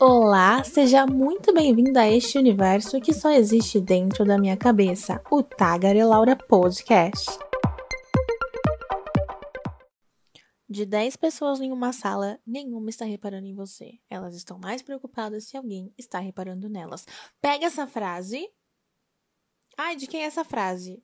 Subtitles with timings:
[0.00, 5.42] Olá, seja muito bem-vindo a este universo que só existe dentro da minha cabeça, o
[6.06, 7.26] Laura Podcast.
[10.68, 13.98] De 10 pessoas em uma sala, nenhuma está reparando em você.
[14.08, 17.04] Elas estão mais preocupadas se alguém está reparando nelas.
[17.40, 18.48] Pega essa frase.
[19.76, 21.02] Ai, de quem é essa frase?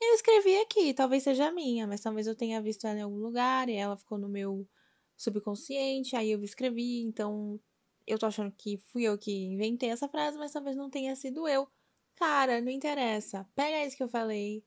[0.00, 3.68] Eu escrevi aqui, talvez seja minha, mas talvez eu tenha visto ela em algum lugar
[3.68, 4.68] e ela ficou no meu
[5.16, 7.60] subconsciente, aí eu escrevi, então
[8.10, 11.46] eu tô achando que fui eu que inventei essa frase, mas talvez não tenha sido
[11.48, 11.68] eu.
[12.16, 13.48] Cara, não interessa.
[13.54, 14.64] Pega isso que eu falei,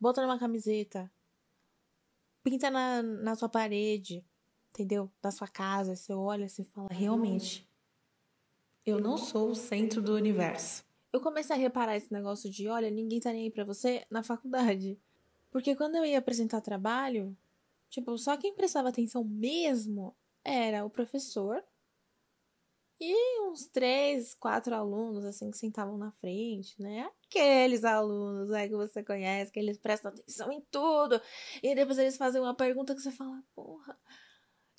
[0.00, 1.10] bota numa camiseta,
[2.42, 4.24] pinta na, na sua parede,
[4.70, 5.10] entendeu?
[5.22, 7.68] Na sua casa, você olha, você fala, realmente,
[8.84, 10.84] eu não sou o centro do universo.
[11.12, 14.22] Eu comecei a reparar esse negócio de, olha, ninguém tá nem aí pra você na
[14.22, 14.98] faculdade.
[15.50, 17.36] Porque quando eu ia apresentar trabalho,
[17.88, 20.14] tipo, só quem prestava atenção mesmo
[20.44, 21.64] era o professor
[23.00, 27.10] e uns três, quatro alunos, assim, que sentavam na frente, né?
[27.26, 31.20] Aqueles alunos né, que você conhece, que eles prestam atenção em tudo.
[31.62, 33.98] E depois eles fazem uma pergunta que você fala, porra,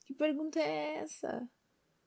[0.06, 1.48] que pergunta é essa?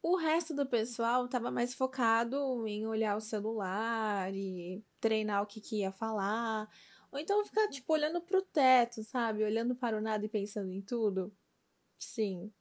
[0.02, 5.60] O resto do pessoal tava mais focado em olhar o celular e treinar o que,
[5.60, 6.68] que ia falar.
[7.12, 9.44] Ou então ficar, tipo, olhando pro teto, sabe?
[9.44, 11.32] Olhando para o nada e pensando em tudo.
[11.98, 12.52] Sim.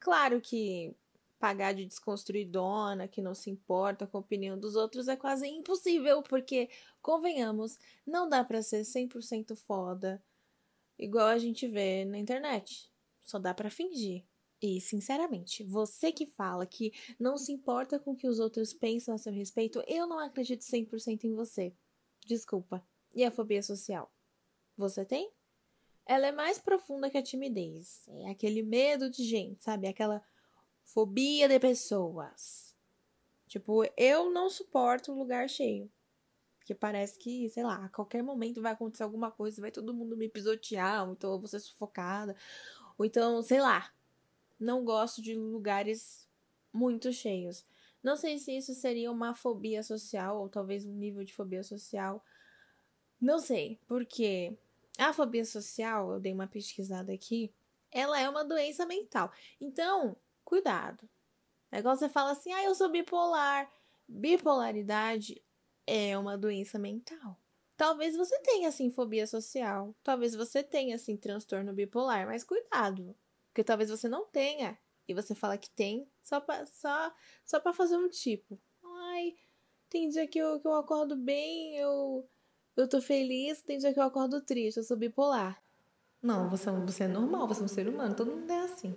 [0.00, 0.96] Claro que
[1.42, 6.22] pagar de desconstruidona, que não se importa com a opinião dos outros, é quase impossível,
[6.22, 10.22] porque, convenhamos, não dá para ser 100% foda,
[10.96, 12.88] igual a gente vê na internet.
[13.22, 14.24] Só dá para fingir.
[14.62, 19.12] E, sinceramente, você que fala que não se importa com o que os outros pensam
[19.12, 21.74] a seu respeito, eu não acredito 100% em você.
[22.24, 22.86] Desculpa.
[23.12, 24.14] E a fobia social?
[24.76, 25.28] Você tem?
[26.06, 28.08] Ela é mais profunda que a timidez.
[28.08, 29.88] É aquele medo de gente, sabe?
[29.88, 30.22] Aquela
[30.84, 32.76] Fobia de pessoas.
[33.46, 35.90] Tipo, eu não suporto lugar cheio.
[36.58, 40.16] Porque parece que, sei lá, a qualquer momento vai acontecer alguma coisa, vai todo mundo
[40.16, 42.36] me pisotear, ou então eu vou ser sufocada.
[42.96, 43.92] Ou então, sei lá.
[44.60, 46.28] Não gosto de lugares
[46.72, 47.66] muito cheios.
[48.02, 52.24] Não sei se isso seria uma fobia social, ou talvez um nível de fobia social.
[53.20, 54.56] Não sei, porque
[54.98, 57.52] a fobia social, eu dei uma pesquisada aqui,
[57.90, 59.32] ela é uma doença mental.
[59.60, 60.16] Então,
[60.52, 61.08] cuidado.
[61.70, 63.72] É igual você fala assim, ah, eu sou bipolar.
[64.06, 65.42] Bipolaridade
[65.86, 67.40] é uma doença mental.
[67.74, 69.96] Talvez você tenha, assim, fobia social.
[70.02, 72.26] Talvez você tenha, assim, transtorno bipolar.
[72.26, 73.16] Mas cuidado.
[73.48, 74.78] Porque talvez você não tenha.
[75.08, 77.10] E você fala que tem só pra, só,
[77.46, 78.60] só pra fazer um tipo.
[78.84, 79.34] Ai,
[79.88, 82.28] tem dia que eu, que eu acordo bem, eu,
[82.76, 83.62] eu tô feliz.
[83.62, 85.62] Tem dia que eu acordo triste, eu sou bipolar.
[86.20, 88.14] Não, você, você é normal, você é um ser humano.
[88.14, 88.94] Todo mundo é assim.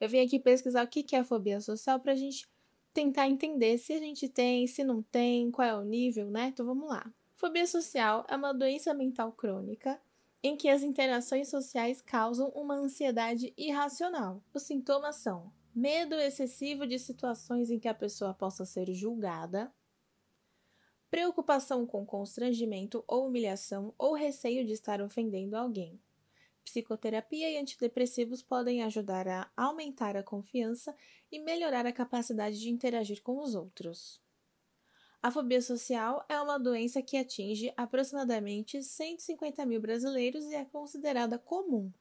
[0.00, 2.48] Eu vim aqui pesquisar o que é fobia social para a gente
[2.92, 6.48] tentar entender se a gente tem, se não tem, qual é o nível, né?
[6.48, 7.12] Então vamos lá.
[7.34, 10.00] Fobia social é uma doença mental crônica
[10.42, 14.42] em que as interações sociais causam uma ansiedade irracional.
[14.54, 19.70] Os sintomas são medo excessivo de situações em que a pessoa possa ser julgada,
[21.10, 26.00] preocupação com constrangimento ou humilhação ou receio de estar ofendendo alguém.
[26.66, 30.94] Psicoterapia e antidepressivos podem ajudar a aumentar a confiança
[31.30, 34.20] e melhorar a capacidade de interagir com os outros.
[35.22, 41.38] A fobia social é uma doença que atinge aproximadamente 150 mil brasileiros e é considerada
[41.38, 41.92] comum.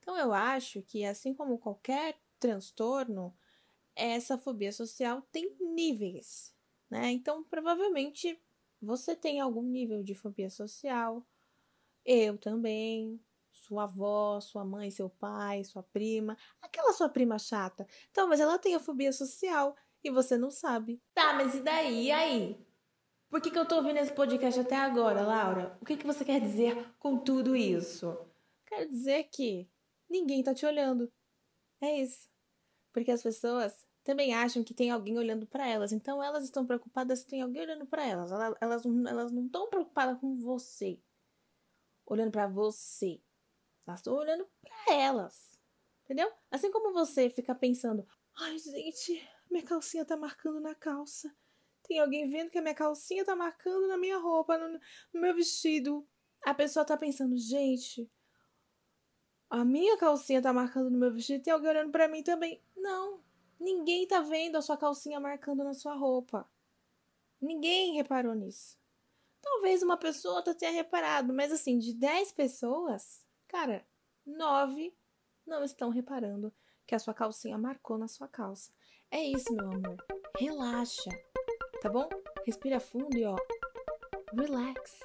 [0.00, 3.32] Então, eu acho que, assim como qualquer transtorno,
[3.94, 6.52] essa fobia social tem níveis,
[6.90, 7.12] né?
[7.12, 8.36] Então, provavelmente
[8.80, 11.24] você tem algum nível de fobia social,
[12.04, 13.20] eu também.
[13.52, 16.36] Sua avó, sua mãe, seu pai, sua prima.
[16.60, 17.86] Aquela sua prima chata.
[18.12, 21.00] Talvez ela tenha fobia social e você não sabe.
[21.14, 22.06] Tá, mas e daí?
[22.06, 22.66] E aí?
[23.30, 25.78] Por que, que eu tô ouvindo esse podcast até agora, Laura?
[25.80, 28.18] O que, que você quer dizer com tudo isso?
[28.66, 29.68] Quero dizer que
[30.08, 31.10] ninguém tá te olhando.
[31.80, 32.28] É isso.
[32.92, 35.92] Porque as pessoas também acham que tem alguém olhando para elas.
[35.92, 38.30] Então elas estão preocupadas se tem alguém olhando para elas.
[38.30, 41.00] Elas, elas, elas não estão preocupadas com você
[42.06, 43.20] olhando para você.
[43.86, 45.58] Elas estão olhando para elas.
[46.04, 46.30] Entendeu?
[46.50, 48.06] Assim como você fica pensando:
[48.36, 51.34] ai, gente, minha calcinha tá marcando na calça.
[51.84, 54.78] Tem alguém vendo que a minha calcinha tá marcando na minha roupa, no,
[55.12, 56.06] no meu vestido.
[56.44, 58.10] A pessoa tá pensando: gente,
[59.50, 62.62] a minha calcinha tá marcando no meu vestido, tem alguém olhando para mim também.
[62.76, 63.22] Não,
[63.60, 66.48] ninguém tá vendo a sua calcinha marcando na sua roupa.
[67.40, 68.81] Ninguém reparou nisso.
[69.42, 73.84] Talvez uma pessoa outra tenha reparado, mas assim, de 10 pessoas, cara,
[74.24, 74.96] 9
[75.46, 76.52] não estão reparando
[76.86, 78.72] que a sua calcinha marcou na sua calça.
[79.10, 79.96] É isso, meu amor.
[80.38, 81.10] Relaxa,
[81.80, 82.08] tá bom?
[82.46, 83.36] Respira fundo e ó,
[84.32, 85.00] relax.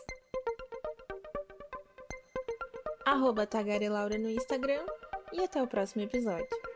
[3.05, 4.85] Arroba Tagarelaura no Instagram
[5.33, 6.66] e até o próximo episódio.